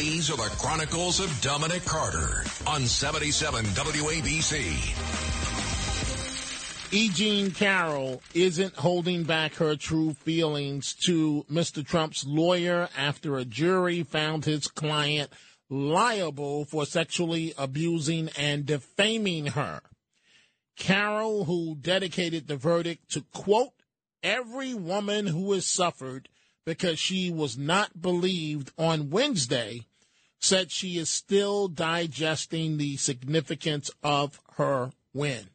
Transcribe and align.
These 0.00 0.30
are 0.30 0.36
the 0.38 0.48
Chronicles 0.56 1.20
of 1.20 1.40
Dominic 1.42 1.84
Carter 1.84 2.42
on 2.66 2.86
77 2.86 3.66
WABC. 3.66 4.54
E. 6.90 7.08
Jean 7.10 7.50
Carroll 7.50 8.22
isn't 8.32 8.76
holding 8.76 9.24
back 9.24 9.56
her 9.56 9.76
true 9.76 10.14
feelings 10.14 10.94
to 11.04 11.44
Mr. 11.52 11.86
Trump's 11.86 12.24
lawyer 12.24 12.88
after 12.96 13.36
a 13.36 13.44
jury 13.44 14.02
found 14.02 14.46
his 14.46 14.68
client 14.68 15.30
liable 15.68 16.64
for 16.64 16.86
sexually 16.86 17.52
abusing 17.58 18.30
and 18.38 18.64
defaming 18.64 19.48
her. 19.48 19.82
Carroll, 20.78 21.44
who 21.44 21.76
dedicated 21.78 22.48
the 22.48 22.56
verdict 22.56 23.10
to 23.10 23.20
quote, 23.34 23.74
every 24.22 24.72
woman 24.72 25.26
who 25.26 25.52
has 25.52 25.66
suffered 25.66 26.30
because 26.64 26.98
she 26.98 27.30
was 27.30 27.58
not 27.58 28.00
believed 28.00 28.72
on 28.78 29.10
Wednesday, 29.10 29.86
said 30.40 30.70
she 30.70 30.96
is 30.96 31.08
still 31.08 31.68
digesting 31.68 32.76
the 32.76 32.96
significance 32.96 33.90
of 34.02 34.40
her 34.56 34.90
win. 35.12 35.50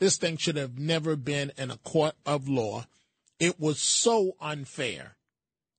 This 0.00 0.16
thing 0.16 0.36
should 0.36 0.56
have 0.56 0.78
never 0.78 1.14
been 1.14 1.52
in 1.56 1.70
a 1.70 1.76
court 1.76 2.14
of 2.26 2.48
law. 2.48 2.86
It 3.38 3.60
was 3.60 3.80
so 3.80 4.36
unfair 4.40 5.16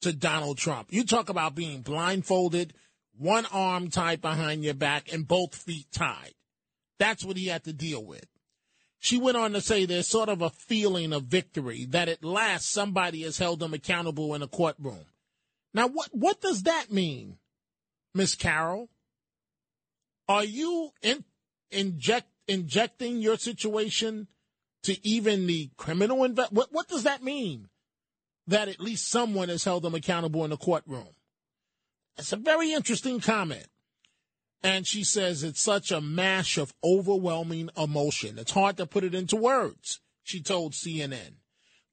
to 0.01 0.13
Donald 0.13 0.57
Trump. 0.57 0.87
You 0.91 1.03
talk 1.03 1.29
about 1.29 1.55
being 1.55 1.81
blindfolded, 1.81 2.73
one 3.17 3.45
arm 3.51 3.89
tied 3.89 4.21
behind 4.21 4.63
your 4.63 4.73
back, 4.73 5.11
and 5.11 5.27
both 5.27 5.55
feet 5.55 5.87
tied. 5.91 6.33
That's 6.99 7.25
what 7.25 7.37
he 7.37 7.47
had 7.47 7.63
to 7.65 7.73
deal 7.73 8.03
with. 8.03 8.25
She 8.99 9.17
went 9.17 9.37
on 9.37 9.53
to 9.53 9.61
say 9.61 9.85
there's 9.85 10.07
sort 10.07 10.29
of 10.29 10.41
a 10.41 10.49
feeling 10.49 11.13
of 11.13 11.23
victory 11.23 11.85
that 11.89 12.09
at 12.09 12.23
last 12.23 12.71
somebody 12.71 13.23
has 13.23 13.37
held 13.37 13.59
them 13.59 13.73
accountable 13.73 14.33
in 14.33 14.41
a 14.41 14.47
courtroom. 14.47 15.05
Now, 15.73 15.87
what, 15.87 16.09
what 16.11 16.41
does 16.41 16.63
that 16.63 16.91
mean, 16.91 17.37
Miss 18.15 18.33
Carroll? 18.33 18.89
Are 20.27 20.45
you 20.45 20.91
in, 21.03 21.23
inject, 21.69 22.29
injecting 22.47 23.19
your 23.19 23.37
situation 23.37 24.27
to 24.83 25.05
even 25.05 25.45
the 25.45 25.69
criminal 25.77 26.19
inve- 26.19 26.51
what, 26.51 26.69
what 26.71 26.87
does 26.87 27.03
that 27.03 27.23
mean? 27.23 27.67
That 28.47 28.69
at 28.69 28.79
least 28.79 29.09
someone 29.09 29.49
has 29.49 29.65
held 29.65 29.83
them 29.83 29.93
accountable 29.93 30.43
in 30.43 30.51
the 30.51 30.57
courtroom. 30.57 31.09
It's 32.17 32.31
a 32.31 32.37
very 32.37 32.71
interesting 32.71 33.19
comment. 33.19 33.67
And 34.63 34.87
she 34.87 35.03
says 35.03 35.43
it's 35.43 35.61
such 35.61 35.91
a 35.91 36.01
mash 36.01 36.57
of 36.57 36.73
overwhelming 36.83 37.69
emotion. 37.77 38.39
It's 38.39 38.51
hard 38.51 38.77
to 38.77 38.85
put 38.85 39.03
it 39.03 39.13
into 39.13 39.35
words, 39.35 39.99
she 40.23 40.41
told 40.41 40.73
CNN. 40.73 41.35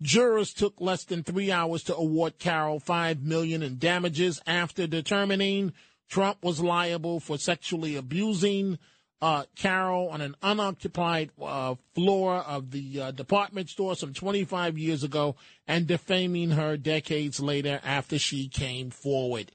Jurors 0.01 0.53
took 0.55 0.81
less 0.81 1.05
than 1.05 1.23
three 1.23 1.51
hours 1.51 1.83
to 1.85 1.97
award 1.97 2.39
Carroll 2.39 2.81
five 2.81 3.23
million 3.23 3.63
in 3.63 3.79
damages 3.79 4.41
after 4.47 4.87
determining 4.87 5.73
Trump 6.13 6.45
was 6.45 6.61
liable 6.61 7.21
for 7.21 7.39
sexually 7.39 7.97
abusing 7.97 8.79
uh, 9.23 9.45
Carroll 9.57 10.11
on 10.11 10.21
an 10.21 10.37
unoccupied 10.43 11.31
uh, 11.41 11.75
floor 11.95 12.35
of 12.35 12.71
the 12.71 13.01
uh, 13.01 13.11
department 13.13 13.71
store 13.71 13.97
some 13.97 14.13
25 14.13 14.77
years 14.77 15.05
ago 15.05 15.37
and 15.67 15.87
defaming 15.87 16.51
her 16.51 16.77
decades 16.77 17.41
later 17.41 17.81
after 17.83 18.19
she 18.19 18.49
came 18.49 18.91
forward. 18.91 19.53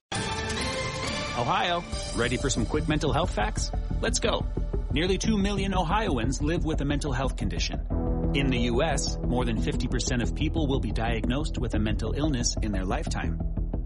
Ohio, 1.37 1.83
ready 2.15 2.37
for 2.37 2.49
some 2.49 2.65
quick 2.65 2.87
mental 2.87 3.13
health 3.13 3.35
facts? 3.35 3.69
Let's 4.01 4.17
go. 4.17 4.43
Nearly 4.91 5.19
2 5.19 5.37
million 5.37 5.75
Ohioans 5.75 6.41
live 6.41 6.65
with 6.65 6.81
a 6.81 6.85
mental 6.85 7.13
health 7.13 7.37
condition. 7.37 7.85
In 8.33 8.47
the 8.47 8.61
U.S., 8.73 9.19
more 9.19 9.45
than 9.45 9.61
50% 9.61 10.23
of 10.23 10.33
people 10.33 10.65
will 10.65 10.79
be 10.79 10.91
diagnosed 10.91 11.59
with 11.59 11.75
a 11.75 11.79
mental 11.79 12.13
illness 12.13 12.55
in 12.63 12.71
their 12.71 12.83
lifetime. 12.83 13.56